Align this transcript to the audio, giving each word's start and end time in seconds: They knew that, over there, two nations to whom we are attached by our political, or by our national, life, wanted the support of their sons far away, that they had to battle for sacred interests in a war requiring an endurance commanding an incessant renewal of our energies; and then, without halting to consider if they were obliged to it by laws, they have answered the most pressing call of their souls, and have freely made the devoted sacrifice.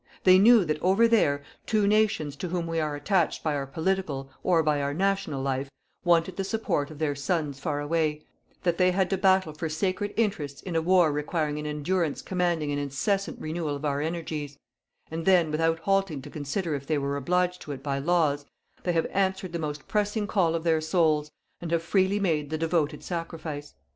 They 0.23 0.39
knew 0.39 0.65
that, 0.65 0.81
over 0.81 1.07
there, 1.07 1.43
two 1.67 1.85
nations 1.85 2.35
to 2.37 2.47
whom 2.47 2.65
we 2.65 2.79
are 2.79 2.95
attached 2.95 3.43
by 3.43 3.53
our 3.53 3.67
political, 3.67 4.31
or 4.41 4.63
by 4.63 4.81
our 4.81 4.95
national, 4.95 5.43
life, 5.43 5.69
wanted 6.03 6.37
the 6.37 6.43
support 6.43 6.89
of 6.89 6.97
their 6.97 7.13
sons 7.13 7.59
far 7.59 7.79
away, 7.79 8.25
that 8.63 8.79
they 8.79 8.89
had 8.89 9.11
to 9.11 9.17
battle 9.19 9.53
for 9.53 9.69
sacred 9.69 10.11
interests 10.17 10.59
in 10.63 10.75
a 10.75 10.81
war 10.81 11.11
requiring 11.11 11.59
an 11.59 11.67
endurance 11.67 12.23
commanding 12.23 12.71
an 12.71 12.79
incessant 12.79 13.39
renewal 13.39 13.75
of 13.75 13.85
our 13.85 14.01
energies; 14.01 14.57
and 15.11 15.27
then, 15.27 15.51
without 15.51 15.77
halting 15.81 16.23
to 16.23 16.31
consider 16.31 16.73
if 16.73 16.87
they 16.87 16.97
were 16.97 17.15
obliged 17.15 17.61
to 17.61 17.71
it 17.71 17.83
by 17.83 17.99
laws, 17.99 18.47
they 18.81 18.93
have 18.93 19.05
answered 19.11 19.53
the 19.53 19.59
most 19.59 19.87
pressing 19.87 20.25
call 20.25 20.55
of 20.55 20.63
their 20.63 20.81
souls, 20.81 21.29
and 21.61 21.69
have 21.69 21.83
freely 21.83 22.19
made 22.19 22.49
the 22.49 22.57
devoted 22.57 23.03
sacrifice. 23.03 23.75